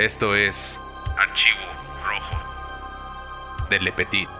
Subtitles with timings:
[0.00, 0.80] Esto es
[1.18, 1.66] Archivo
[2.02, 4.30] Rojo de Le Petit,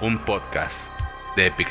[0.00, 0.90] un podcast
[1.36, 1.68] de Epic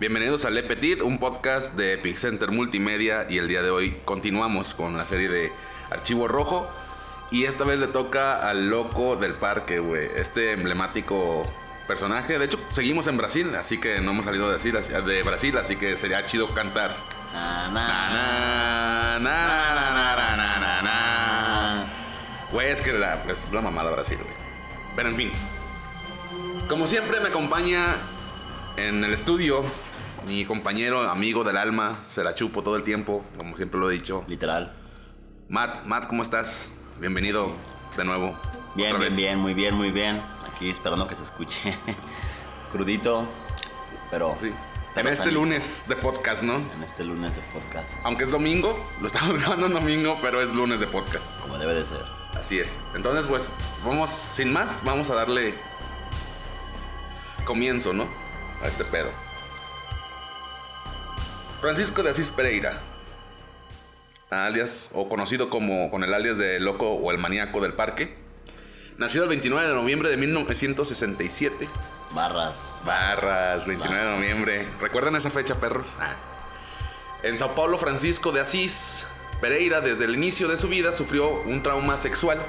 [0.00, 4.00] Bienvenidos a Le Petit, un podcast de Epic Center Multimedia y el día de hoy
[4.06, 5.52] continuamos con la serie de
[5.90, 6.70] Archivo Rojo
[7.30, 11.42] y esta vez le toca al loco del parque, güey, este emblemático
[11.86, 12.38] personaje.
[12.38, 15.76] De hecho, seguimos en Brasil, así que no hemos salido de Brasil, de Brasil así
[15.76, 16.96] que sería chido cantar.
[22.50, 24.34] Güey, es que la, es la mamada Brasil, güey.
[24.96, 25.32] Pero en fin.
[26.70, 27.84] Como siempre me acompaña
[28.78, 29.62] en el estudio
[30.26, 33.94] mi compañero, amigo del alma, se la chupo todo el tiempo, como siempre lo he
[33.94, 34.24] dicho.
[34.28, 34.72] Literal.
[35.48, 36.70] Matt, Matt, ¿cómo estás?
[36.98, 37.52] Bienvenido
[37.96, 38.38] de nuevo.
[38.74, 40.22] Bien, bien, bien, muy bien, muy bien.
[40.46, 41.74] Aquí esperando que se escuche.
[42.72, 43.26] Crudito,
[44.10, 44.36] pero.
[44.40, 44.52] Sí.
[44.96, 46.56] En este lunes de podcast, ¿no?
[46.56, 48.00] En este lunes de podcast.
[48.04, 51.24] Aunque es domingo, lo estamos grabando en domingo, pero es lunes de podcast.
[51.40, 52.04] Como debe de ser.
[52.34, 52.80] Así es.
[52.94, 53.46] Entonces, pues,
[53.84, 55.54] vamos, sin más, vamos a darle
[57.44, 58.08] comienzo, ¿no?
[58.62, 59.29] A este pedo.
[61.60, 62.80] Francisco de Asís Pereira,
[64.30, 68.16] alias, o conocido como con el alias de Loco o el Maníaco del Parque,
[68.96, 71.68] nacido el 29 de noviembre de 1967.
[72.12, 72.80] Barras.
[72.86, 74.68] Barras, 29 de noviembre.
[74.80, 75.86] ¿Recuerdan esa fecha, perros?
[75.98, 76.16] Ah.
[77.22, 79.06] En Sao Paulo, Francisco de Asís
[79.42, 82.40] Pereira, desde el inicio de su vida, sufrió un trauma sexual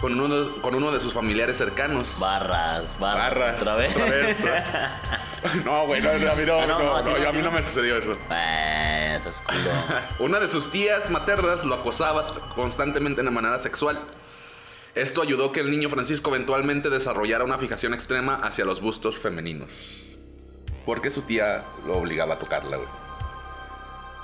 [0.00, 2.18] con uno de, con uno de sus familiares cercanos.
[2.18, 3.34] Barras, barras.
[3.34, 3.60] Barras.
[3.60, 3.94] Otra vez.
[5.64, 8.16] no, güey, no, a mí no, a mí me sucedió eso.
[8.30, 9.70] Eh, culo.
[10.26, 12.22] Una de sus tías maternas lo acosaba
[12.54, 13.98] constantemente de manera sexual.
[14.94, 19.72] Esto ayudó que el niño Francisco eventualmente desarrollara una fijación extrema hacia los bustos femeninos.
[20.84, 22.88] Porque su tía lo obligaba a tocarla, güey.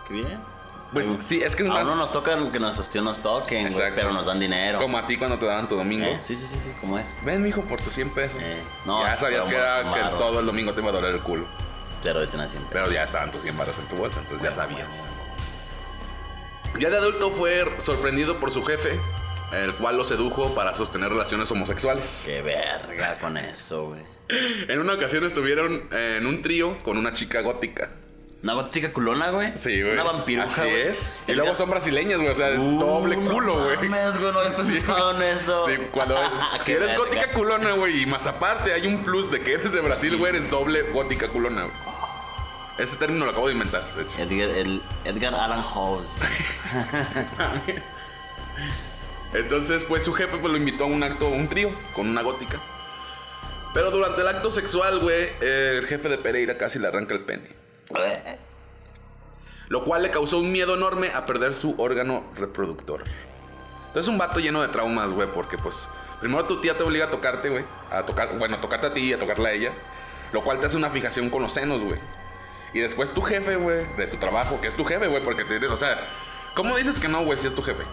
[0.09, 0.54] Qué bien.
[0.95, 3.21] Pues Ay, sí, es que es A más uno nos tocan que nuestros tíos nos
[3.21, 3.97] toquen, güey, Exacto.
[3.97, 4.79] pero nos dan dinero.
[4.79, 6.07] como a ti cuando te daban tu domingo.
[6.07, 6.21] ¿Eh?
[6.23, 7.17] Sí, sí, sí, sí, ¿cómo es?
[7.25, 8.41] Ven, mijo, por tus 100 pesos.
[8.41, 11.21] Eh, no, ya sabías que, era, que todo el domingo te iba a doler el
[11.21, 11.47] culo.
[12.05, 12.71] Pero siempre.
[12.71, 15.07] Pero ya estaban tus 100 baros en tu bolsa, entonces ya sabías.
[16.79, 19.01] Ya de adulto fue sorprendido por su jefe,
[19.53, 22.23] el cual lo sedujo para sostener relaciones homosexuales.
[22.27, 24.03] Qué verga con eso, güey.
[24.69, 27.91] En una ocasión estuvieron eh, en un trío con una chica gótica.
[28.45, 29.57] Una gótica culona, güey.
[29.57, 29.95] Sí, güey.
[29.95, 30.83] Una vampiruja, Así güey.
[30.83, 31.15] es.
[31.27, 32.31] Y luego son brasileñas, güey.
[32.31, 33.89] O sea, es Uh, doble no culo, güey.
[33.89, 34.79] mames, güey, no Sí.
[35.35, 35.67] eso.
[35.67, 36.15] Sí, cuando
[36.61, 36.99] si Qué eres verga.
[37.05, 40.37] gótica culona, güey, y más aparte hay un plus de que eres de Brasil, güey,
[40.37, 41.75] eres doble gótica culona, güey.
[42.77, 44.13] Ese término lo acabo de inventar, de hecho.
[44.19, 46.13] Edgar, el Edgar Allan House.
[49.33, 52.61] Entonces, pues su jefe pues, lo invitó a un acto, un trío con una gótica.
[53.73, 57.64] Pero durante el acto sexual, güey, el jefe de Pereira casi le arranca el pene.
[59.69, 63.03] Lo cual le causó un miedo enorme a perder su órgano reproductor.
[63.89, 65.89] Entonces un vato lleno de traumas, güey, porque pues
[66.21, 69.01] primero tu tía te obliga a tocarte, güey, a tocar, bueno, a tocarte a ti
[69.01, 69.73] y a tocarla a ella,
[70.33, 72.01] lo cual te hace una fijación con los senos, güey.
[72.73, 75.71] Y después tu jefe, güey, de tu trabajo, que es tu jefe, güey, porque tienes,
[75.71, 75.97] o sea,
[76.55, 77.85] ¿cómo dices que no, güey, si es tu jefe?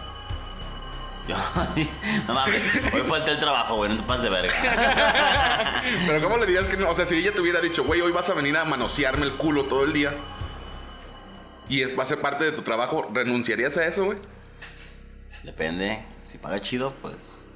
[1.28, 1.36] Yo,
[2.26, 2.62] no mames,
[2.92, 4.54] hoy falta el trabajo, güey, no te pases de verga.
[6.06, 6.90] Pero ¿cómo le dirías que no?
[6.90, 9.32] O sea, si ella te hubiera dicho, güey, hoy vas a venir a manosearme el
[9.32, 10.14] culo todo el día
[11.68, 14.18] y es, va a ser parte de tu trabajo, ¿renunciarías a eso, güey?
[15.44, 17.46] Depende, si paga chido, pues.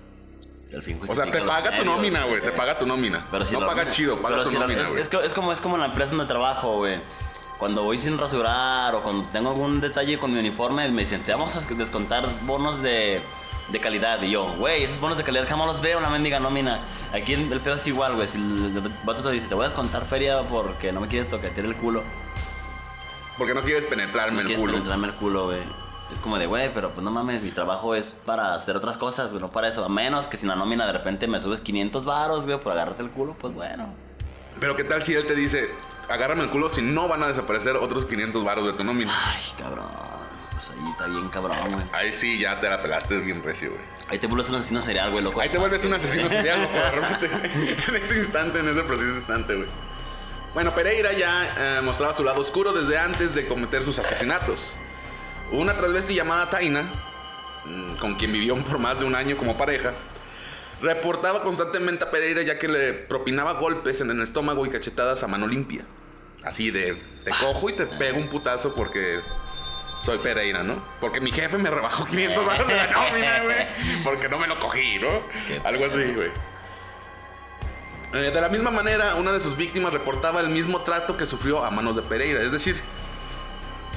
[0.72, 3.26] El fin O sea, te paga tu nómina, güey, te paga tu nómina.
[3.30, 5.76] Pero si no paga chido, paga pero tu si nómina, es, es como, es como
[5.76, 7.00] la empresa donde trabajo, güey.
[7.58, 11.32] Cuando voy sin rasurar o cuando tengo algún detalle con mi uniforme, me dicen, te
[11.32, 13.22] vamos a descontar bonos de,
[13.68, 14.20] de calidad.
[14.22, 16.80] Y yo, güey, esos bonos de calidad jamás los veo, una mendiga nómina.
[17.12, 18.26] Aquí el, pedo es igual, güey.
[18.26, 21.66] Si el, vato te dice, te voy a descontar feria porque no me quieres toquetear
[21.66, 22.02] el culo.
[23.38, 24.74] Porque no quieres penetrarme No el quieres culo.
[24.74, 25.62] penetrarme el culo, güey.
[26.10, 29.30] Es como de, güey, pero pues no mames, mi trabajo es para hacer otras cosas,
[29.30, 29.84] güey, no para eso.
[29.84, 33.02] A menos que si la nómina de repente me subes 500 varos, güey, por agarrarte
[33.02, 33.92] el culo, pues bueno.
[34.60, 35.68] Pero ¿qué tal si él te dice,
[36.08, 39.12] agárrame el culo si no van a desaparecer otros 500 baros de tu nómina?
[39.12, 39.86] Ay, cabrón.
[40.50, 41.84] Pues ahí está bien cabrón, güey.
[41.92, 43.82] Ahí sí, ya te la pelaste bien recio, güey.
[44.08, 45.40] Ahí te vuelves un asesino serial, güey, loco.
[45.40, 47.30] Ahí te vuelves un asesino serial, loco, de repente.
[47.88, 49.68] en ese instante, en ese preciso instante, güey.
[50.54, 54.76] Bueno, Pereira ya eh, mostraba su lado oscuro desde antes de cometer sus asesinatos.
[55.52, 56.90] Una transvesti llamada Taina,
[57.66, 59.92] mm, con quien vivió por más de un año como pareja,
[60.80, 65.26] reportaba constantemente a Pereira ya que le propinaba golpes en el estómago y cachetadas a
[65.26, 65.84] mano limpia.
[66.44, 66.94] Así de,
[67.24, 69.20] te cojo y te pego un putazo porque
[69.98, 70.82] soy Pereira, ¿no?
[71.00, 74.04] Porque mi jefe me rebajó 500 baros de la nómina, güey.
[74.04, 75.08] Porque no me lo cogí, ¿no?
[75.64, 76.30] Algo así, güey.
[78.12, 81.64] Eh, de la misma manera, una de sus víctimas reportaba el mismo trato que sufrió
[81.64, 82.42] a manos de Pereira.
[82.42, 82.80] Es decir,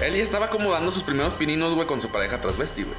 [0.01, 2.97] él ya estaba como dando sus primeros pininos, güey, con su pareja transvesti, güey.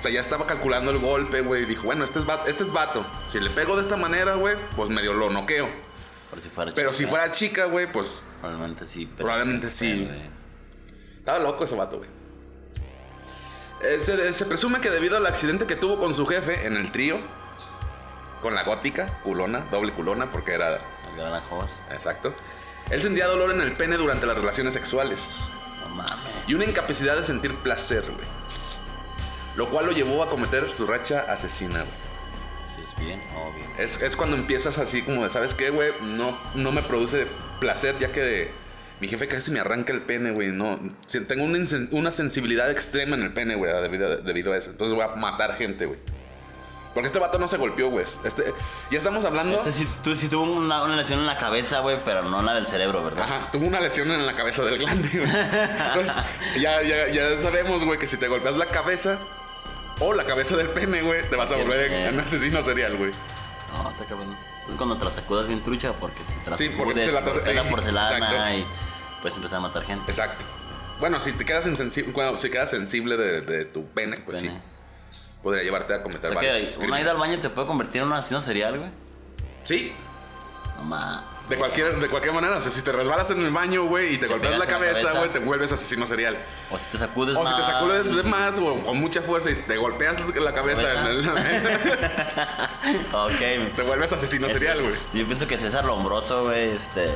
[0.00, 1.64] O sea, ya estaba calculando el golpe, güey.
[1.64, 3.06] y Dijo, bueno, este es, vato, este es vato.
[3.28, 5.68] Si le pego de esta manera, güey, pues medio lo noqueo.
[6.30, 9.04] Por si fuera Pero si fuera chica, güey, pues Probablemente sí.
[9.04, 10.10] pero- Probablemente sí.
[11.18, 12.08] Estaba loco ese vato, güey.
[13.82, 16.90] Eh, se, se presume que debido al accidente que tuvo con su jefe en el
[16.92, 17.18] trío,
[18.40, 20.76] con la gótica, culona, doble culona, porque era
[21.10, 21.42] El gran
[21.94, 22.34] exacto,
[22.90, 25.50] él sentía dolor en el pene durante las relaciones sexuales
[25.82, 26.12] No mames.
[26.46, 28.26] y una incapacidad de sentir placer, güey.
[29.60, 32.64] Lo cual lo llevó a cometer su racha asesina, güey.
[32.64, 33.66] Eso es bien obvio.
[33.76, 35.92] Es, es cuando empiezas así como de, ¿sabes qué, güey?
[36.00, 37.26] No, no me produce
[37.58, 38.52] placer ya que
[39.02, 40.50] mi jefe casi me arranca el pene, güey.
[40.50, 40.80] No,
[41.28, 41.58] tengo una,
[41.90, 44.70] una sensibilidad extrema en el pene, güey, debido, debido a eso.
[44.70, 45.98] Entonces voy a matar gente, güey.
[46.94, 48.06] Porque este vato no se golpeó, güey.
[48.24, 48.54] Este,
[48.90, 49.58] ya estamos hablando...
[49.58, 52.46] Este sí, tú, sí tuvo una, una lesión en la cabeza, güey, pero no en
[52.46, 53.24] la del cerebro, ¿verdad?
[53.24, 55.30] Ajá, tuvo una lesión en la cabeza del glande, güey.
[55.30, 56.14] Entonces,
[56.58, 59.18] ya, ya, ya sabemos, güey, que si te golpeas la cabeza
[60.00, 63.10] o la cabeza del pene, güey, te vas a volver en, en asesino serial, güey.
[63.76, 64.36] No, está cabrón.
[64.68, 67.54] Es cuando te la sacudas bien trucha, porque si te la Sí, porque sacudes, se
[67.54, 68.16] la- porcelana
[68.54, 68.58] exacto.
[68.58, 68.66] y
[69.22, 70.10] pues empezar a matar gente.
[70.10, 70.44] Exacto.
[70.98, 74.54] Bueno, si te quedas insensible, cuando, si quedas sensible de, de tu pene, pues Pene.
[74.54, 74.60] sí.
[75.42, 77.02] Podría llevarte a O cometer sea varios que una crímenes.
[77.04, 78.90] ida al baño te puede convertir en un asesino serial, güey.
[79.62, 79.92] Sí,
[80.76, 81.24] No mames.
[81.50, 82.56] De cualquier, de cualquier manera.
[82.56, 85.28] O sea, si te resbalas en el baño, güey, y te, golpeas la cabeza, güey,
[85.30, 86.38] te vuelves asesino serial.
[86.70, 87.66] O si te sacudes O si te más.
[87.66, 91.28] sacudes de más o con mucha fuerza y te golpeas la cabeza, en el-
[93.12, 93.74] Ok.
[93.76, 94.94] te vuelves asesino Es- serial, güey.
[95.12, 97.06] Yo pienso que César Lombroso, güey, este.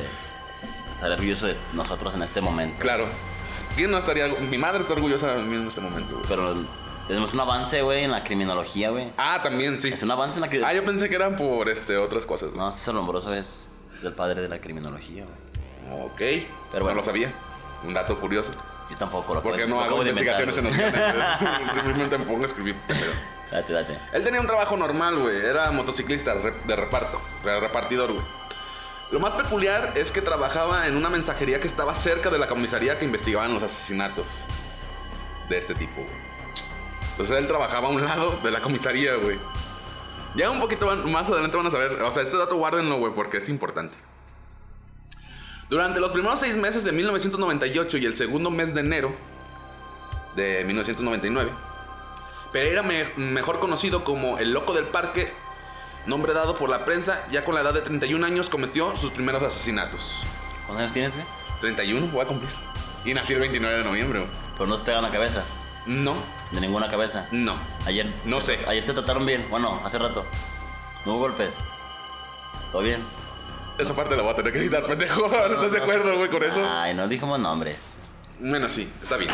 [0.91, 2.77] Estaría orgulloso de nosotros en este momento.
[2.79, 3.07] Claro.
[3.75, 4.27] ¿Quién no estaría?
[4.27, 6.25] Mi madre está orgullosa de mí en este momento, güey.
[6.29, 6.55] Pero
[7.07, 9.11] tenemos un avance, güey, en la criminología, güey.
[9.17, 9.89] Ah, también, sí.
[9.89, 10.81] Es un avance en la Ah, criminología.
[10.81, 12.53] yo pensé que eran por este, otras cosas.
[12.53, 13.71] No, César Lombroso es
[14.07, 16.01] el padre de la criminología, güey.
[16.05, 16.47] Ok.
[16.71, 17.33] Pero no lo sabía.
[17.83, 18.51] Un dato curioso.
[18.89, 20.73] Yo tampoco lo Porque no hago investigaciones en los.
[21.73, 22.75] Simplemente me pongo a escribir.
[22.87, 22.99] güey.
[23.51, 23.99] Date, date.
[24.13, 25.37] Él tenía un trabajo normal, güey.
[25.37, 28.25] Era motociclista de reparto, re- repartidor, güey.
[29.11, 32.97] Lo más peculiar es que trabajaba en una mensajería que estaba cerca de la comisaría
[32.97, 34.45] que investigaban los asesinatos
[35.47, 36.25] de este tipo, güey.
[37.11, 39.37] Entonces él trabajaba a un lado de la comisaría, güey.
[40.35, 42.01] Ya un poquito más adelante van a saber.
[42.03, 43.97] O sea, este dato guárdenlo, güey, porque es importante.
[45.69, 49.15] Durante los primeros seis meses de 1998 y el segundo mes de enero
[50.35, 51.51] de 1999,
[52.51, 55.33] Pereira, me- mejor conocido como el Loco del Parque,
[56.05, 59.41] nombre dado por la prensa, ya con la edad de 31 años cometió sus primeros
[59.41, 60.21] asesinatos.
[60.67, 61.25] ¿Cuántos años tienes, güey?
[61.61, 62.51] 31, voy a cumplir.
[63.03, 64.19] Y nací el 29 de noviembre.
[64.19, 64.31] güey.
[64.53, 65.43] Pero no te pegan la cabeza.
[65.85, 66.15] No,
[66.51, 67.27] De ninguna cabeza.
[67.31, 67.55] no.
[67.85, 68.11] Ayer.
[68.25, 68.59] No sé.
[68.67, 69.47] Ayer te trataron bien.
[69.49, 70.25] Bueno, hace rato.
[71.05, 71.55] No hubo golpes.
[72.71, 73.03] ¿Todo bien?
[73.77, 75.27] Esa parte la voy a tener que editar, pendejo.
[75.27, 76.61] ¿No estás de acuerdo, güey, con eso?
[76.67, 77.77] Ay, no dijimos nombres.
[78.39, 79.31] Bueno, sí, está bien.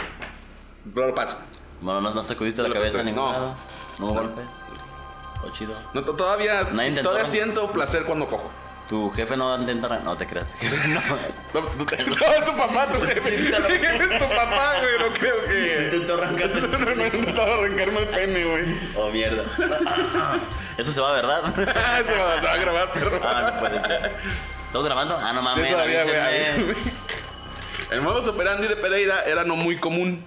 [0.94, 1.38] Pero lo paso.
[1.80, 3.04] Bueno, no, no sacudiste la cabeza presté.
[3.12, 3.56] ningún No.
[4.00, 4.48] No hubo golpes.
[5.42, 5.76] Todo chido.
[5.94, 6.62] No, to- todavía,
[7.02, 8.52] todavía siento placer cuando cojo.
[8.92, 9.88] Tu jefe no intenta.
[9.88, 10.48] arran- No te creas.
[10.50, 11.00] Tu jefe no.
[11.54, 13.38] No, no, no, es tu papá, tu jefe.
[13.38, 13.68] Siéntalo.
[13.70, 15.00] Es tu papá, güey.
[15.10, 15.84] No creo que.
[15.86, 16.60] Intentó arrancarte.
[16.60, 18.66] No, no, no, arrancarme el pene, güey.
[18.98, 19.44] Oh, mierda.
[20.78, 21.42] Eso se va, ¿verdad?
[21.56, 23.22] se, va, se va a grabar, perro.
[23.24, 24.12] Ah, no puede ser.
[24.68, 25.18] ¿Estás grabando?
[25.18, 25.66] Ah, no mames.
[25.66, 26.76] Sí, todavía, güey.
[27.92, 30.26] El modus operandi de Pereira era no muy común.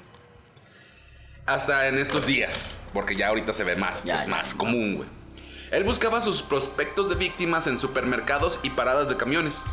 [1.44, 2.78] Hasta en estos días.
[2.94, 4.04] Porque ya ahorita se ve más.
[4.04, 4.30] Ya, es ya.
[4.30, 5.08] más común, güey.
[5.74, 9.64] Él buscaba sus prospectos de víctimas en supermercados y paradas de camiones.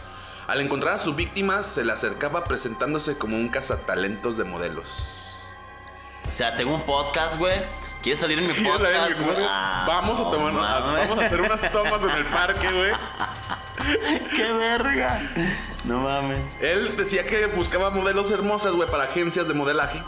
[0.47, 4.87] Al encontrar a su víctima, se le acercaba presentándose como un cazatalentos de modelos.
[6.27, 7.53] O sea, tengo un podcast, güey.
[8.01, 9.19] ¿Quieres salir en mi ¿Quieres podcast?
[9.19, 9.45] mi?
[9.47, 12.91] Ah, vamos a tomar, a- vamos a hacer unas tomas en el parque, güey.
[14.35, 15.21] ¡Qué verga!
[15.85, 16.39] No mames.
[16.61, 20.03] Él decía que buscaba modelos hermosas, güey, para agencias de modelaje.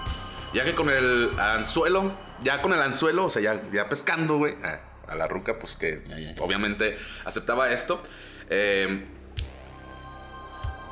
[0.53, 4.55] Ya que con el anzuelo, ya con el anzuelo, o sea, ya, ya pescando, güey,
[4.63, 6.43] a, a la ruca, pues que Ya, ya, ya.
[6.43, 8.01] obviamente aceptaba esto.
[8.50, 9.05] eh,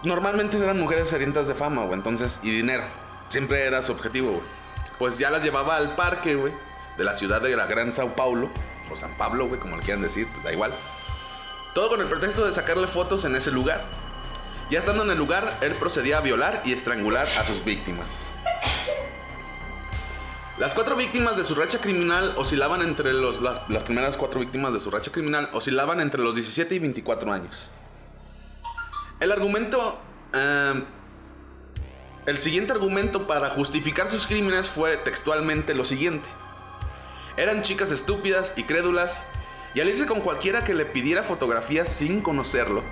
[0.03, 2.83] normalmente eran mujeres sedientas de fama, güey, entonces, y dinero.
[3.29, 4.43] Siempre era su objetivo, güey.
[4.99, 6.53] Pues ya las llevaba al parque, güey,
[6.97, 8.49] de la ciudad de la Gran Sao Paulo,
[8.91, 10.73] o San Pablo, güey, como le quieran decir, pues da igual.
[11.73, 13.85] Todo con el pretexto de sacarle fotos en ese lugar.
[14.69, 18.31] Ya estando en el lugar, él procedía a violar y estrangular a sus víctimas.
[20.61, 23.41] Las cuatro víctimas de su racha criminal oscilaban entre los.
[23.41, 27.71] Las, primeras cuatro víctimas de su racha criminal oscilaban entre los 17 y 24 años.
[29.19, 29.99] El argumento.
[30.35, 30.83] eh,
[32.27, 36.29] El siguiente argumento para justificar sus crímenes fue textualmente lo siguiente.
[37.37, 39.25] Eran chicas estúpidas y crédulas,
[39.73, 42.83] y al irse con cualquiera que le pidiera fotografías sin conocerlo,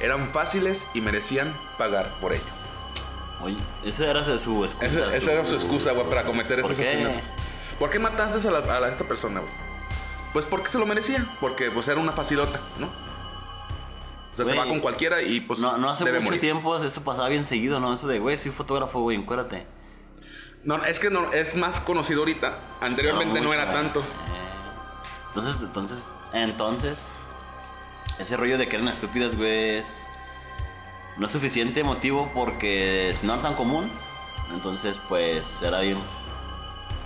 [0.00, 2.67] eran fáciles y merecían pagar por ello.
[3.40, 4.84] Oye, esa era su excusa.
[4.86, 7.30] Esa, esa era su excusa, güey, para cometer ¿Por esos asesinatos.
[7.78, 9.52] ¿Por qué mataste a, la- a la- esta persona, güey?
[10.32, 12.86] Pues porque se lo merecía, porque pues era una facilota, ¿no?
[14.32, 16.40] O sea, se va con cualquiera y pues No, no hace debe mucho morir.
[16.40, 17.92] tiempo eso pasaba bien seguido, ¿no?
[17.94, 19.66] Eso de, güey, soy fotógrafo, güey, encuérdate.
[20.64, 22.58] No, es que no, es más conocido ahorita.
[22.80, 24.00] Anteriormente no mucho, era tanto.
[24.00, 24.04] Eh,
[25.28, 27.04] Entonces, entonces, entonces,
[28.18, 30.07] ese rollo de que eran estúpidas, güey, es,
[31.18, 33.90] no es suficiente motivo porque si no era tan común,
[34.52, 35.98] entonces, pues, era bien.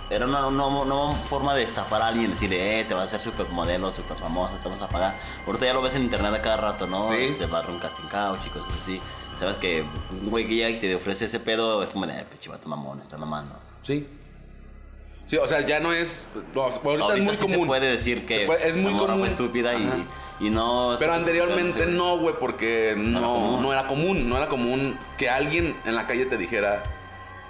[0.09, 3.21] Era una, una- una forma de estafar a alguien, decirle, eh, te vas a hacer
[3.21, 5.17] super modelo, super famosa, te vamos a pagar.
[5.47, 7.11] Ahorita ya lo ves en internet a cada rato, ¿no?
[7.11, 7.31] Sí.
[7.33, 9.01] Se va a un casting couch y cosas así.
[9.39, 12.25] Sabes que un güey que llega y te ofrece ese pedo es como de, eh,
[12.29, 13.55] pinche vato mamón, está mamando.
[13.81, 14.07] Sí.
[15.25, 16.23] Sí, o sea, ya no es.
[16.53, 17.59] no, ahorita, Ahorita es muy sí común.
[17.61, 19.19] se puede decir que puede- es muy común.
[19.19, 20.07] fue estúpida y,
[20.41, 20.95] y no...
[20.99, 24.27] Pero anteriormente no, güey, porque no, no era común.
[24.29, 26.83] No era común que alguien en la calle te dijera,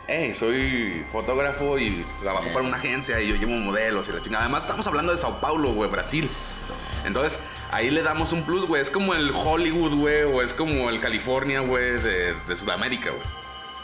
[0.08, 4.44] hey, soy fotógrafo y trabajo para una agencia y yo llevo modelos y la chingada.
[4.46, 6.30] Además, estamos hablando de Sao Paulo, güey, Brasil.
[7.06, 7.39] Entonces,
[7.72, 8.82] ahí le damos un plus, güey.
[8.82, 13.24] Es como el Hollywood, güey, o es como el California, güey, de, de Sudamérica, güey.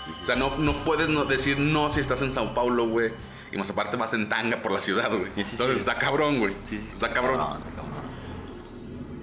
[0.06, 0.20] Sí, sí.
[0.24, 3.12] O sea, no, no puedes decir no si estás en Sao Paulo, güey.
[3.52, 5.26] Y más aparte vas en tanga por la ciudad, güey.
[5.36, 5.52] Sí, sí, sí.
[5.54, 6.56] Entonces está cabrón, güey.
[6.64, 7.62] Sí, sí, está cabrón.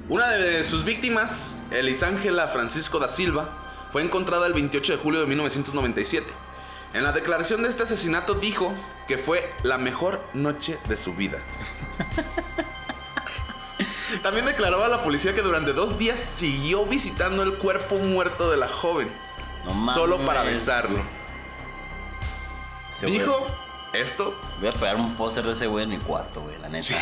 [0.09, 5.26] Una de sus víctimas, Elisángela Francisco da Silva, fue encontrada el 28 de julio de
[5.26, 6.26] 1997.
[6.95, 8.73] En la declaración de este asesinato dijo
[9.09, 11.38] que fue la mejor noche de su vida.
[14.23, 18.56] También declaró a la policía que durante dos días siguió visitando el cuerpo muerto de
[18.56, 19.12] la joven,
[19.64, 19.95] No mames.
[19.95, 21.02] solo para besarlo.
[23.02, 23.47] Dijo
[24.00, 26.94] esto, Voy a pegar un póster de ese güey en mi cuarto, güey, la neta.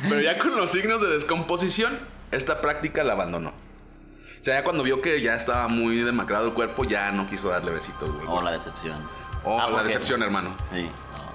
[0.08, 1.98] pero ya con los signos de descomposición,
[2.30, 3.50] esta práctica la abandonó.
[3.50, 7.48] O sea, ya cuando vio que ya estaba muy demacrado el cuerpo, ya no quiso
[7.48, 8.26] darle besitos, güey.
[8.28, 9.08] Oh, la decepción.
[9.44, 10.54] Oh, Ah, la porque- decepción, hermano.
[10.72, 10.82] Sí.
[10.82, 11.34] no.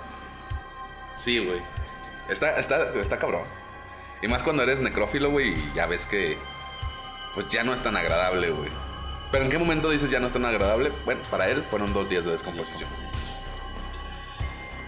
[1.16, 1.62] Sí, güey.
[2.30, 3.44] Está, está, está cabrón.
[4.22, 6.38] Y más cuando eres necrófilo, güey, y ya ves que.
[7.34, 8.70] Pues ya no es tan agradable, güey.
[9.32, 10.92] Pero ¿en qué momento dices ya no es tan agradable?
[11.06, 12.90] Bueno, para él fueron dos días de descomposición.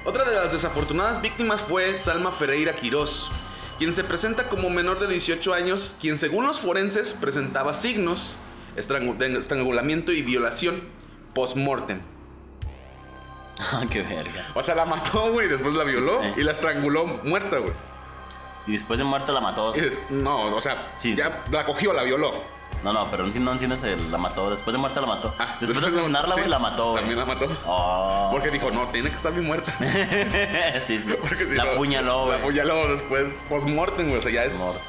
[0.06, 3.30] Otra de las desafortunadas víctimas fue Salma Ferreira Quirós,
[3.78, 8.36] quien se presenta como menor de 18 años, quien según los forenses presentaba signos
[8.76, 10.82] de estrangulamiento y violación
[11.34, 12.00] post-mortem.
[13.74, 14.48] Ah, qué verga.
[14.56, 17.74] O sea, la mató, güey, después la violó y la estranguló muerta, güey.
[18.66, 19.72] Y después de muerta la mató.
[20.10, 21.16] No, o sea, Sí.
[21.16, 22.34] ya la cogió, la violó.
[22.84, 24.50] No, no, pero no entiendo- no entiendes el, la mató.
[24.50, 25.36] Después de muerta la mató.
[25.38, 26.96] Ah, después de la- asesinarla, güey, sí, la mató.
[26.96, 27.48] También la mató.
[27.68, 28.30] Oh.
[28.32, 29.72] Porque dijo, no, tiene que estar bien muerta.
[30.82, 31.14] sí, sí.
[31.22, 32.40] Porque si la apuñaló, La güey.
[32.40, 34.20] apuñaló después, post-mortem, güey.
[34.20, 34.58] O sea, ya es.
[34.58, 34.82] Morte.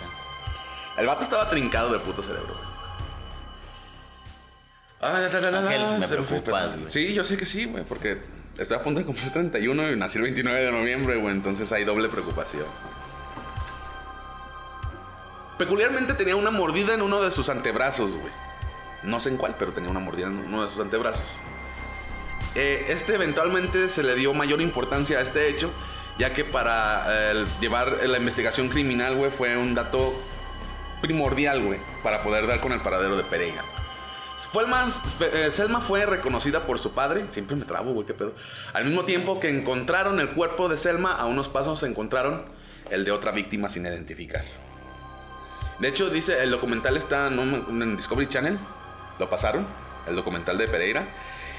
[0.97, 2.73] El vato estaba trincado de puto cerebro, güey.
[5.01, 6.91] Ah, la, la, la, la, Ángel, me preocupas, güey.
[6.91, 8.23] Sí, yo sé que sí, güey, porque
[8.57, 11.85] estoy a punto de cumplir 31 y nací el 29 de noviembre, güey, entonces hay
[11.85, 12.65] doble preocupación.
[15.63, 18.33] Peculiarmente tenía una mordida en uno de sus antebrazos, güey.
[19.05, 21.23] No sé en cuál, pero tenía una mordida en uno de sus antebrazos.
[22.57, 25.71] Eh, este eventualmente se le dio mayor importancia a este hecho,
[26.19, 30.13] ya que para eh, llevar la investigación criminal, güey, fue un dato
[31.01, 33.65] primordial, güey, para poder dar con el paradero de Pereira.
[34.39, 34.65] Fue
[35.21, 38.35] eh, Selma fue reconocida por su padre, siempre me trabo, güey, qué pedo.
[38.73, 42.47] Al mismo tiempo que encontraron el cuerpo de Selma, a unos pasos encontraron
[42.91, 44.62] el de otra víctima sin identificar.
[45.79, 48.59] De hecho, dice, el documental está en, un- en Discovery Channel,
[49.19, 49.67] lo pasaron,
[50.07, 51.07] el documental de Pereira,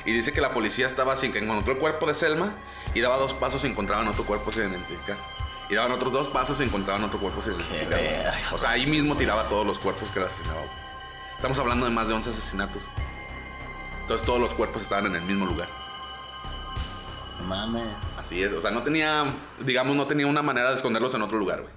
[0.05, 2.53] y dice que la policía estaba sin que encontró el cuerpo de Selma
[2.93, 5.17] y daba dos pasos y encontraban otro cuerpo sin identificar.
[5.69, 7.99] Y daban otros dos pasos y encontraban otro cuerpo sin identificar.
[8.51, 10.61] o sea, ahí mismo tiraba todos los cuerpos que la asesinaba.
[11.35, 12.89] Estamos hablando de más de 11 asesinatos.
[14.01, 15.69] Entonces todos los cuerpos estaban en el mismo lugar.
[17.47, 17.87] Mames.
[18.17, 19.25] Así es, o sea, no tenía,
[19.59, 21.73] digamos, no tenía una manera de esconderlos en otro lugar, güey.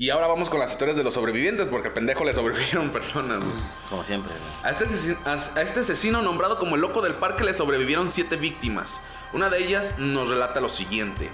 [0.00, 3.50] Y ahora vamos con las historias de los sobrevivientes, porque pendejo le sobrevivieron personas, güey.
[3.90, 4.50] Como siempre, güey.
[4.62, 8.36] A este, asesino, a este asesino nombrado como el loco del parque le sobrevivieron siete
[8.36, 9.02] víctimas.
[9.32, 11.30] Una de ellas nos relata lo siguiente.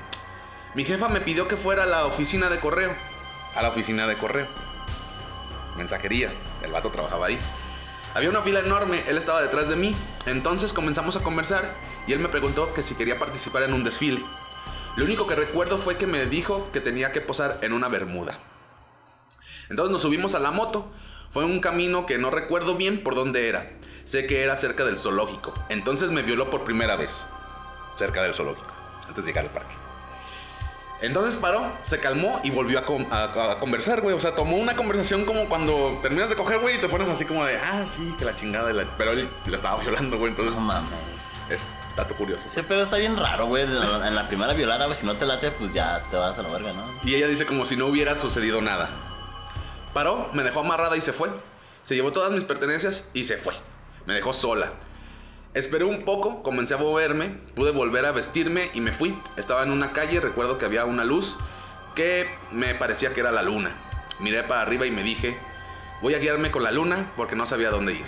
[0.75, 2.97] Mi jefa me pidió que fuera a la oficina de correo.
[3.55, 4.49] A la oficina de correo.
[5.77, 6.33] Mensajería.
[6.63, 7.39] El vato trabajaba ahí.
[8.15, 9.95] Había una fila enorme, él estaba detrás de mí.
[10.25, 14.25] Entonces comenzamos a conversar y él me preguntó que si quería participar en un desfile.
[14.97, 18.39] Lo único que recuerdo fue que me dijo que tenía que posar en una bermuda.
[19.75, 20.89] Entonces nos subimos a la moto.
[21.31, 23.73] Fue un camino que no recuerdo bien por dónde era.
[24.05, 25.53] Sé que era cerca del zoológico.
[25.69, 27.27] Entonces me violó por primera vez.
[27.99, 28.69] Cerca del zoológico.
[29.09, 29.75] Antes de llegar al parque.
[31.01, 34.15] Entonces paró, se calmó y volvió a, con- a- a conversar, güey.
[34.15, 37.25] O sea, tomó una conversación como cuando terminas de coger, güey, y te pones así
[37.25, 38.69] como de, ah, sí, que la chingada.
[38.69, 38.97] de la-".
[38.97, 40.31] Pero él la estaba violando, güey.
[40.31, 40.89] Entonces, No mames.
[41.51, 42.47] es dato curioso.
[42.47, 43.65] Ese pedo está bien raro, güey.
[43.65, 46.49] En la primera violada, güey, si no te late, pues ya te vas a la
[46.51, 46.95] verga, ¿no?
[47.03, 48.89] Y ella dice como si no hubiera sucedido nada.
[49.95, 51.31] Paró, me dejó amarrada y se fue.
[51.85, 53.55] Se llevó todas mis pertenencias y se fue.
[54.07, 54.73] Me dejó sola.
[55.55, 59.17] Esperé un poco, comencé a moverme, pude volver a vestirme y me fui.
[59.37, 61.39] Estaba en una calle, recuerdo que había una luz
[61.95, 63.77] que me parecía que era la luna.
[64.19, 65.39] Miré para arriba y me dije,
[66.03, 68.07] voy a guiarme con la luna porque no sabía dónde ir.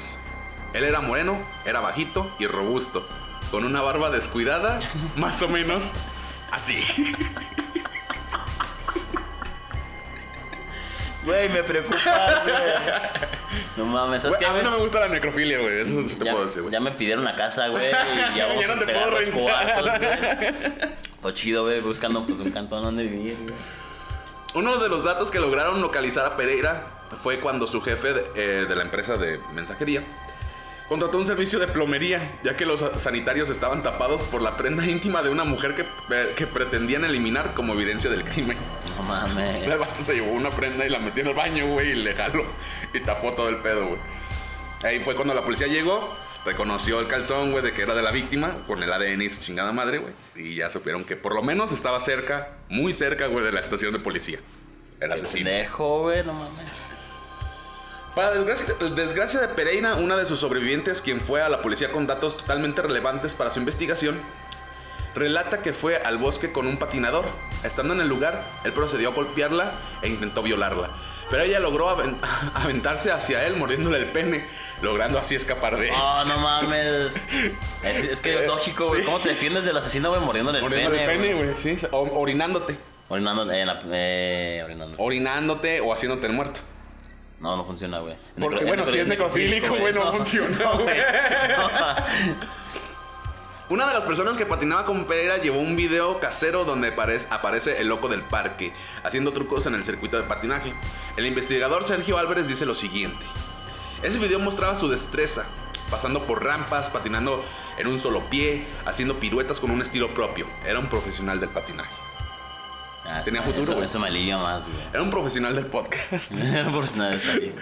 [0.73, 3.07] Él era moreno, era bajito y robusto,
[3.53, 4.81] con una barba descuidada,
[5.17, 5.93] más o menos
[6.51, 6.81] así.
[11.27, 12.55] Güey, me preocupas, güey.
[13.77, 14.65] No mames, ¿sabes qué, a mí güey?
[14.65, 15.81] no me gusta la necrofilia, güey.
[15.81, 16.73] Eso sí te ya, puedo decir, güey.
[16.73, 20.97] ya me pidieron la casa, güey, y ya vamos Ya no te puedo rentar.
[21.21, 23.55] Todo chido, güey, buscando pues un cantón donde vivir, güey.
[24.55, 26.87] Uno de los datos que lograron localizar a Pereira
[27.23, 30.03] fue cuando su jefe de, eh, de la empresa de mensajería
[30.89, 35.23] contrató un servicio de plomería, ya que los sanitarios estaban tapados por la prenda íntima
[35.23, 38.59] de una mujer que, eh, que pretendían eliminar como evidencia del crimen.
[38.97, 39.63] No mames.
[39.63, 42.15] El vato se llevó una prenda y la metió en el baño, güey, y le
[42.15, 42.45] jaló
[42.93, 44.01] y tapó todo el pedo, güey.
[44.85, 46.15] Ahí fue cuando la policía llegó,
[46.45, 49.41] reconoció el calzón, güey, de que era de la víctima, con el ADN y su
[49.41, 50.13] chingada madre, güey.
[50.37, 53.93] Y ya supieron que por lo menos estaba cerca, muy cerca, güey, de la estación
[53.93, 54.39] de policía.
[55.01, 55.51] El asesino.
[55.51, 56.96] Dejo, güey, no mames.
[58.17, 62.07] Para desgracia, desgracia de Pereira, una de sus sobrevivientes, quien fue a la policía con
[62.07, 64.19] datos totalmente relevantes para su investigación,
[65.15, 67.27] relata que fue al bosque con un patinador.
[67.63, 70.91] Estando en el lugar, él procedió a golpearla e intentó violarla.
[71.29, 72.17] Pero ella logró aven-
[72.55, 74.47] aventarse hacia él, mordiéndole el pene,
[74.81, 75.95] logrando así escapar de él.
[75.95, 77.13] Oh, no mames.
[77.83, 79.01] Es, es que es lógico, güey.
[79.01, 79.05] Sí.
[79.07, 80.21] ¿Cómo te defiendes del asesino, güey?
[80.23, 81.57] Mordiéndole el Mordiéndole pene, el pene, güey.
[81.57, 81.87] sí.
[81.93, 82.77] O- orinándote.
[83.93, 84.97] Eh, orinando.
[84.99, 86.61] Orinándote o haciéndote el muerto.
[87.41, 88.17] No, no funciona, güey.
[88.39, 90.97] Porque, bueno, si es necrofílico, güey, no funciona, güey.
[93.69, 97.81] Una de las personas que patinaba con Pereira llevó un video casero donde aparece, aparece
[97.81, 98.73] el loco del parque,
[99.03, 100.73] haciendo trucos en el circuito de patinaje.
[101.17, 103.27] El investigador Sergio Álvarez dice lo siguiente.
[104.05, 105.47] Ese video mostraba su destreza,
[105.91, 107.45] pasando por rampas, patinando
[107.77, 110.47] en un solo pie, haciendo piruetas con un estilo propio.
[110.65, 112.06] Era un profesional del patinaje.
[113.09, 114.79] Ah, Tenía eso- futuro, Eso, eso me alivia más, güey.
[114.93, 116.31] Era un profesional del podcast.
[116.73, 117.55] Por nada de salir.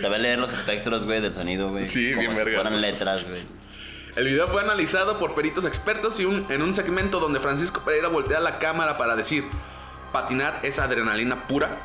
[0.00, 1.86] Sabe leer los espectros, güey, del sonido, güey.
[1.86, 2.60] Sí, como bien si verga.
[2.62, 3.40] fueran letras, güey.
[4.16, 8.08] El video fue analizado por peritos expertos y un- en un segmento donde Francisco Pereira
[8.08, 9.44] voltea la cámara para decir,
[10.12, 11.78] patinar es adrenalina pura.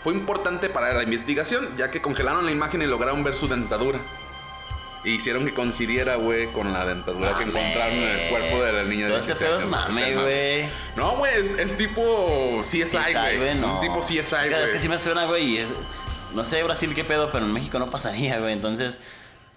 [0.00, 3.98] Fue importante para la investigación, ya que congelaron la imagen y lograron ver su dentadura.
[5.06, 8.82] E hicieron que coincidiera, güey, con la dentadura que encontraron en el cuerpo de la
[8.82, 10.68] niña de este 17 pedo es mame, güey.
[10.96, 13.54] No, güey, es, es tipo CSI, güey.
[13.54, 13.76] no.
[13.76, 14.64] Un tipo CSI, güey.
[14.64, 15.44] Es que sí me suena, güey.
[15.44, 15.68] y es-
[16.34, 18.52] No sé Brasil qué pedo, pero en México no pasaría, güey.
[18.52, 19.00] Entonces,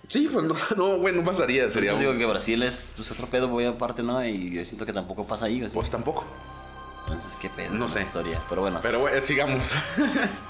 [0.07, 1.69] Sí, pues no, no, güey, no pasaría.
[1.69, 4.23] Sería yo un- digo que Brasil es pues, otro pedo, güey, aparte, ¿no?
[4.25, 5.71] Y yo siento que tampoco pasa ahí, güey.
[5.71, 6.25] Pues tampoco.
[7.01, 7.73] Entonces, qué pedo.
[7.73, 8.01] No sé.
[8.03, 8.41] historia.
[8.49, 8.79] Pero bueno.
[8.83, 9.73] Pero, güey, sigamos.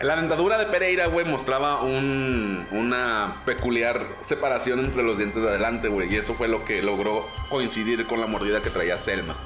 [0.00, 5.86] La dentadura de Pereira, güey, mostraba un- una peculiar separación entre los dientes de adelante,
[5.88, 6.12] güey.
[6.12, 9.36] Y eso fue lo que logró coincidir con la mordida que traía Selma.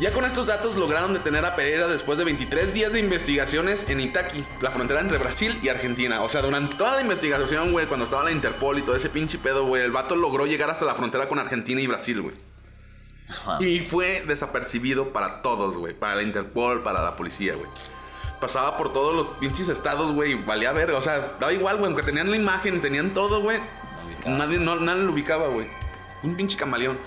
[0.00, 4.00] Ya con estos datos lograron detener a Pereira después de 23 días de investigaciones en
[4.00, 6.22] Itaqui, la frontera entre Brasil y Argentina.
[6.22, 9.38] O sea, durante toda la investigación, güey, cuando estaba la Interpol y todo ese pinche
[9.38, 12.34] pedo, güey, el vato logró llegar hasta la frontera con Argentina y Brasil, güey.
[13.60, 15.94] Y fue desapercibido para todos, güey.
[15.94, 17.68] Para la Interpol, para la policía, güey.
[18.40, 20.32] Pasaba por todos los pinches estados, güey.
[20.32, 20.98] y Valía verga.
[20.98, 21.86] O sea, daba igual, güey.
[21.86, 23.58] Aunque tenían la imagen, tenían todo, güey.
[24.26, 24.36] No.
[24.38, 25.68] Nadie, no, nadie lo ubicaba, güey.
[26.22, 26.98] Un pinche camaleón.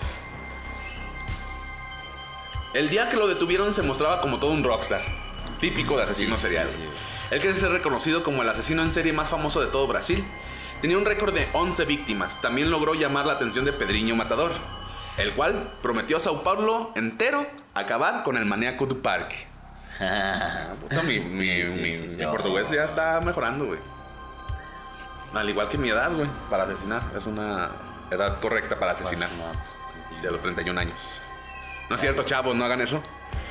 [2.74, 5.02] El día que lo detuvieron se mostraba como todo un rockstar.
[5.58, 6.68] Típico de asesino Sí, serial.
[6.70, 6.88] sí, sí.
[7.30, 10.24] Él quiere ser reconocido como el asesino en serie más famoso de todo Brasil.
[10.80, 12.40] Tenía un récord de 11 víctimas.
[12.40, 14.52] También logró llamar la atención de Pedriño Matador,
[15.16, 19.47] el cual prometió a Sao Paulo entero acabar con el maníaco du parque.
[20.00, 22.16] Ah, puta, mi, mi- Sí, sí, mi- sí, sí.
[22.24, 23.78] mi portugués ya está mejorando, güey.
[25.34, 27.02] Al igual que mi edad, güey, para asesinar.
[27.16, 27.70] Es una
[28.10, 29.28] edad correcta para asesinar.
[30.22, 31.20] De los 31 años.
[31.90, 33.02] No es cierto, chavos, no hagan eso.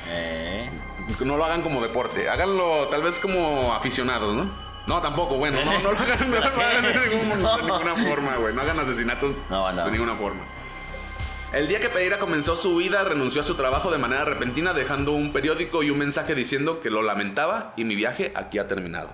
[0.08, 0.70] Eh.
[1.24, 4.50] No lo hagan como deporte, háganlo tal vez como aficionados, ¿no?
[4.86, 8.36] No, tampoco, bueno, no, no lo hagan, no lo hagan de, ningún- de ninguna forma,
[8.36, 8.54] güey.
[8.54, 9.84] No hagan asesinatos No, no.
[9.84, 10.44] de ninguna forma.
[11.50, 15.12] El día que Pereira comenzó su huida, renunció a su trabajo de manera repentina, dejando
[15.12, 19.08] un periódico y un mensaje diciendo que lo lamentaba y mi viaje aquí ha terminado.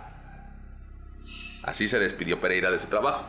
[1.62, 3.25] Así se despidió Pereira de su trabajo.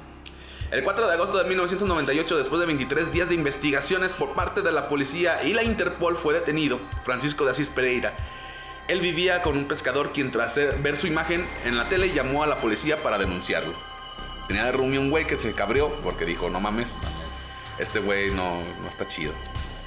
[0.72, 4.72] El 4 de agosto de 1998, después de 23 días de investigaciones por parte de
[4.72, 8.15] la policía y la Interpol, fue detenido Francisco de Asís Pereira.
[8.88, 12.48] Él vivía con un pescador quien tras ver su imagen en la tele llamó a
[12.48, 13.76] la policía para denunciarlo.
[14.48, 16.98] Tenía de roomie un güey que se cabreó porque dijo, no mames,
[17.80, 19.34] este güey no, no está chido.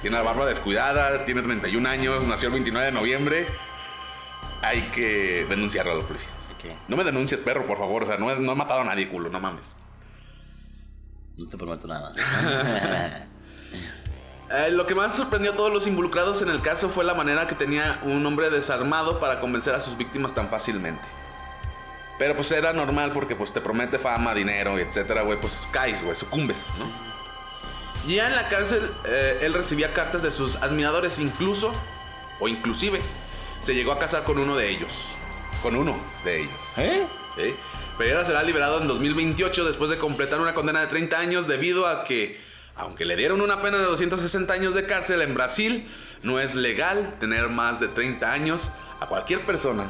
[0.01, 3.45] Tiene la barba descuidada, tiene 31 años, nació el 29 de noviembre.
[4.61, 6.29] Hay que denunciarlo a la policía.
[6.87, 8.03] No me denuncies, perro, por favor.
[8.03, 9.75] O sea, no he, no he matado a nadie, culo, no mames.
[11.37, 12.13] No te prometo nada.
[14.51, 17.45] Eh, lo que más sorprendió a todos los involucrados en el caso fue la manera
[17.45, 21.07] que tenía un hombre desarmado para convencer a sus víctimas tan fácilmente.
[22.17, 26.15] Pero pues era normal porque pues te promete fama, dinero, etcétera, güey, pues caes, güey,
[26.15, 26.85] sucumbes, ¿no?
[28.09, 31.71] Ya en la cárcel eh, él recibía cartas de sus admiradores incluso,
[32.39, 32.99] o inclusive,
[33.61, 35.15] se llegó a casar con uno de ellos.
[35.61, 35.95] Con uno
[36.25, 36.59] de ellos.
[36.77, 37.07] ¿Eh?
[37.37, 37.55] ¿sí?
[37.99, 42.03] Pereira será liberado en 2028 después de completar una condena de 30 años debido a
[42.03, 42.41] que,
[42.75, 45.87] aunque le dieron una pena de 260 años de cárcel en Brasil,
[46.23, 49.85] no es legal tener más de 30 años a cualquier persona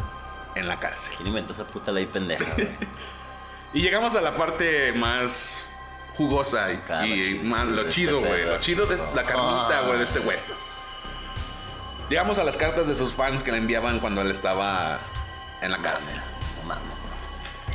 [0.56, 1.14] en la cárcel.
[1.16, 2.68] ¿Quién inventó esa puta ley pendeja, güey?
[3.72, 5.69] Y llegamos a la parte más
[6.20, 8.46] jugosa y, Claro, y chido, más de lo este chido, güey.
[8.46, 9.84] Lo chido de la carnita, Ah.
[9.86, 10.54] güey, de este hueso.
[12.10, 15.00] Llegamos a las cartas de sus fans que le enviaban cuando él estaba
[15.62, 16.14] en la cárcel.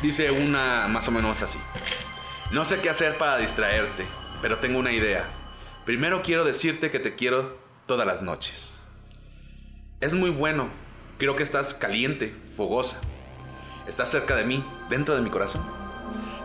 [0.02, 1.59] Dice una más o menos así.
[2.50, 4.04] No sé qué hacer para distraerte,
[4.42, 5.24] pero tengo una idea.
[5.87, 8.85] Primero quiero decirte que te quiero todas las noches.
[10.00, 10.68] Es muy bueno.
[11.18, 13.00] Creo que estás caliente, fogosa.
[13.87, 15.64] Estás cerca de mí, dentro de mi corazón.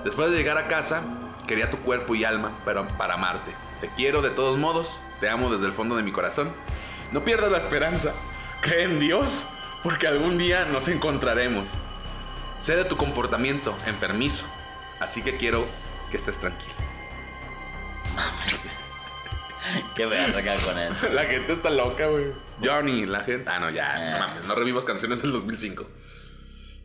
[0.06, 1.02] Después de llegar a casa,
[1.50, 3.56] quería tu cuerpo y alma, pero para amarte.
[3.82, 6.54] Te quiero de todos modos, te amo desde el fondo de mi corazón.
[7.12, 8.14] No pierdas la esperanza.
[8.62, 9.48] Cree en Dios,
[9.82, 11.70] porque algún día nos encontraremos.
[12.60, 14.46] Sé de tu comportamiento enfermizo,
[15.00, 15.66] así que quiero
[16.12, 16.74] que estés tranquilo.
[19.96, 21.10] Qué verga con eso.
[21.14, 22.32] La gente está loca, güey.
[22.64, 23.50] Johnny, la gente.
[23.50, 24.12] Ah, no, ya, Eh.
[24.14, 25.86] no mames, no revivas canciones del 2005.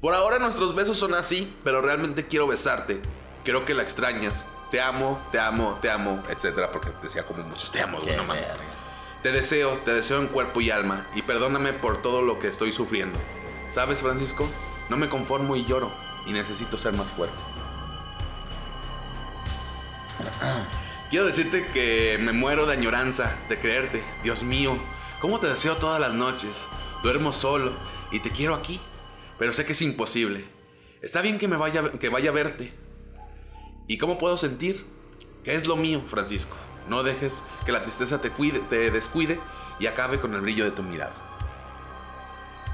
[0.00, 3.00] Por ahora nuestros besos son así, pero realmente quiero besarte.
[3.45, 4.49] Creo que la extrañas.
[4.71, 8.25] Te amo, te amo, te amo, etcétera, porque decía como muchos te amo, güey, no
[8.25, 8.45] mames.
[9.23, 12.73] Te deseo, te deseo en cuerpo y alma, y perdóname por todo lo que estoy
[12.73, 13.21] sufriendo.
[13.71, 14.49] ¿Sabes, Francisco?
[14.89, 15.93] No me conformo y lloro,
[16.27, 17.37] y necesito ser más fuerte.
[21.11, 24.03] Quiero decirte que me muero de añoranza de creerte.
[24.23, 24.77] Dios mío,
[25.21, 26.67] ¿cómo te deseo todas las noches?
[27.03, 27.73] Duermo solo
[28.11, 28.81] y te quiero aquí,
[29.39, 30.45] pero sé que es imposible.
[31.03, 32.73] Está bien que me vaya, que vaya a verte.
[33.87, 34.87] ¿Y cómo puedo sentir?
[35.42, 36.57] Que es lo mío, Francisco.
[36.88, 39.40] No dejes que la tristeza te, cuide, te descuide
[39.79, 41.14] y acabe con el brillo de tu mirada.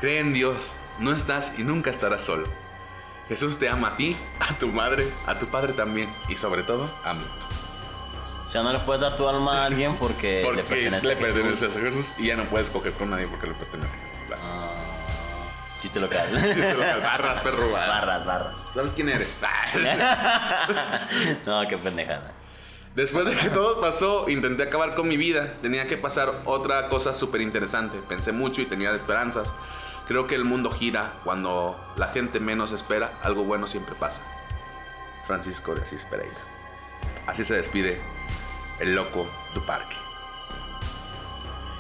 [0.01, 2.44] Cree en Dios, no estás y nunca estarás solo.
[3.29, 6.90] Jesús te ama a ti, a tu madre, a tu padre también y sobre todo
[7.05, 7.25] a mí.
[8.44, 11.12] O sea, no le puedes dar tu alma a alguien porque, Porque le pertenece le
[11.12, 11.33] a Jesús.
[11.35, 14.16] pertenece a Jesús y ya no puedes coger con nadie porque le pertenece a Jesús.
[14.27, 14.39] claro.
[15.81, 16.27] Chiste local.
[16.33, 17.71] Chiste local, Barras, perro.
[17.71, 17.88] barras.
[17.88, 18.66] barras, barras.
[18.75, 19.38] ¿Sabes quién eres?
[21.47, 22.33] No, qué pendejada.
[22.95, 25.53] Después de que todo pasó, intenté acabar con mi vida.
[25.62, 27.99] Tenía que pasar otra cosa súper interesante.
[28.03, 29.55] Pensé mucho y tenía esperanzas.
[30.09, 33.19] Creo que el mundo gira cuando la gente menos espera.
[33.23, 34.23] Algo bueno siempre pasa.
[35.25, 36.37] Francisco de Asís Pereira.
[37.29, 38.01] Así se despide
[38.81, 39.97] el loco du parque.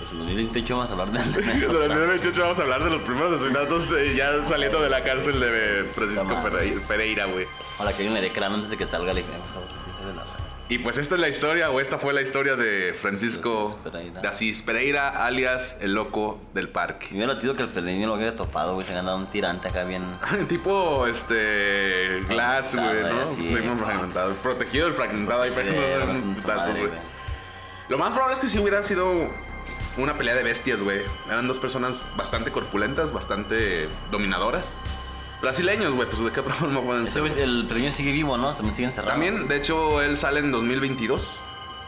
[0.00, 1.20] Pues en 2028 vamos a hablar de...
[1.52, 5.04] En el 2028 vamos a hablar de los primeros asesinatos eh, ya saliendo de la
[5.04, 6.42] cárcel de Francisco.
[6.88, 7.46] Pereira- güey.
[7.74, 10.24] Ojalá que alguien le cráneo antes de que salga la verga.
[10.70, 13.76] Y pues esta es la historia, o esta fue la historia de Francisco
[14.22, 17.08] de Asís Pereira, alias el loco del parque.
[17.10, 18.86] Me hubiera latido que el pequeño lo hubiera topado, güey.
[18.86, 20.04] Se han dado un tirante acá bien.
[20.48, 23.26] tipo este Glass, güey, ¿no?
[23.26, 23.84] fuck.
[23.84, 24.32] fragmentado.
[24.34, 26.36] Protegido del fragmentado ahí Sí,
[26.78, 26.90] güey.
[27.88, 29.28] Lo más probable es que si hubiera sido
[29.96, 31.00] una pelea de bestias, güey.
[31.28, 34.78] Eran dos personas bastante corpulentas, bastante dominadoras.
[35.42, 37.22] Brasileños, güey, pues de qué otra forma pueden Ese ser.
[37.22, 38.52] güey, el pequeño sigue vivo, ¿no?
[38.54, 39.12] También sigue encerrado.
[39.12, 41.40] También, de hecho, él sale en 2022.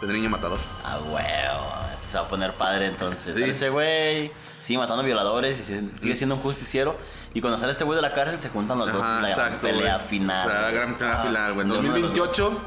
[0.02, 0.58] De niño matador.
[0.84, 1.92] Ah, huevo.
[1.94, 3.36] Este se va a poner padre entonces.
[3.36, 3.44] Sí.
[3.44, 5.62] Ese güey sigue matando violadores y
[6.00, 6.96] sigue siendo un justiciero.
[7.34, 9.68] Y cuando sale este güey de la cárcel se juntan los dos en la exacto,
[9.68, 10.08] pelea güey.
[10.08, 10.48] final.
[10.48, 10.74] O sea, la güey.
[10.80, 11.62] gran pelea Ah, final, güey.
[11.66, 12.18] En de uno de los dos.
[12.18, 12.60] 2028,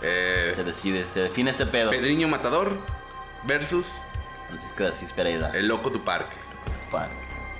[0.00, 1.90] eh, Se decide, se define este pedo.
[1.90, 2.78] Pedriño Matador
[3.44, 3.92] versus
[4.52, 5.50] Francisco de Asís Pereira.
[5.54, 6.36] el Loco tu Parque.
[6.90, 7.10] Par-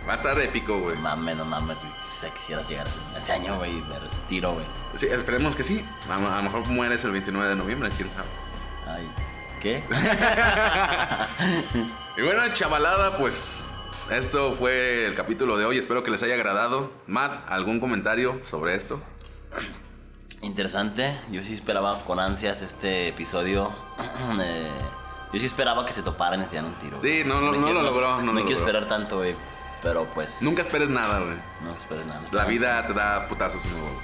[0.06, 0.96] Va a estar épico, güey.
[0.96, 1.78] Mames, no mames.
[2.00, 4.66] Si quisieras llegar ese, a ese año, güey, ver ese tiro, güey.
[4.96, 5.84] Sí, esperemos que sí.
[6.10, 8.26] A, a lo mejor mueres el 29 de noviembre, quién sabe.
[8.88, 9.08] Ay,
[9.60, 9.84] ¿qué?
[12.16, 13.64] Y bueno, chavalada, pues
[14.10, 15.78] esto fue el capítulo de hoy.
[15.78, 16.90] Espero que les haya agradado.
[17.06, 19.00] Matt, ¿algún comentario sobre esto?
[20.40, 21.16] Interesante.
[21.30, 23.70] Yo sí esperaba con ansias este episodio.
[24.40, 24.70] Eh,
[25.32, 26.98] yo sí esperaba que se toparan y se dieran un tiro.
[27.02, 28.66] Sí, no, no, no quiero- lo logró, no me lo quiero logró.
[28.78, 29.36] esperar tanto, güey.
[29.82, 30.42] Pero pues.
[30.42, 31.36] Nunca esperes nada, güey.
[31.62, 32.22] No esperes nada.
[32.30, 34.02] La vida te da putazos en los huevos.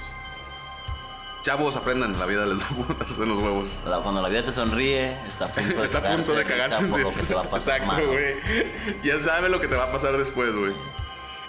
[1.41, 3.69] Chavos, aprendan, la vida les da putazos en los huevos.
[4.03, 7.43] Cuando la vida te sonríe, está a punto de Está a punto de cagarse a.
[7.55, 8.35] Exacto, güey.
[9.03, 10.73] Ya sabe lo que te va a pasar después, güey.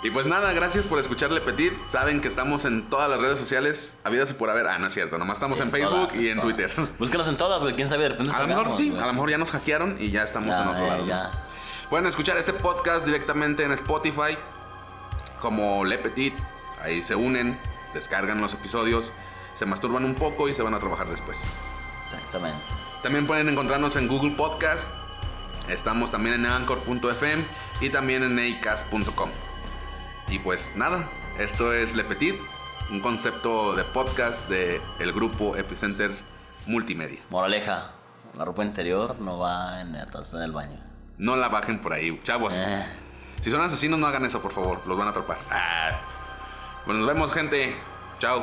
[0.02, 1.74] Y pues nada, gracias por escucharle Petit.
[1.88, 4.66] Saben que estamos en todas las redes sociales, habidas y por haber.
[4.66, 6.40] Ah, no es cierto, nomás estamos Sí, en Facebook todas, y en.
[6.40, 6.72] Twitter.
[6.98, 7.74] Búscanos en todas, güey.
[7.74, 10.10] Quién sabe, de repente A lo mejor sí, a lo mejor ya nos hackearon y
[10.10, 11.06] ya estamos Ya, en otro eh, lado.
[11.06, 11.30] ya.
[11.90, 14.38] Pueden escuchar este podcast directamente en Spotify
[15.40, 16.34] como Le Petit.
[16.80, 17.60] Ahí se unen,
[17.92, 19.12] descargan los episodios,
[19.52, 21.42] se masturban un poco y se van a trabajar después.
[22.00, 22.62] Exactamente.
[23.02, 24.92] También pueden encontrarnos en Google Podcast.
[25.68, 27.44] Estamos también en anchor.fm
[27.82, 29.28] y también en acast.com.
[30.30, 31.08] Y pues nada,
[31.40, 32.36] esto es Le Petit,
[32.88, 36.12] un concepto de podcast de el grupo Epicenter
[36.66, 37.18] Multimedia.
[37.30, 37.90] Moraleja.
[38.38, 40.78] La ropa interior no va en el tazo del baño.
[41.18, 42.54] No la bajen por ahí, chavos.
[42.58, 42.86] Eh.
[43.42, 44.80] Si son asesinos, no hagan eso, por favor.
[44.86, 45.38] Los van a atrapar.
[45.50, 46.00] Ah.
[46.86, 47.74] Bueno, nos vemos, gente.
[48.20, 48.40] Chao.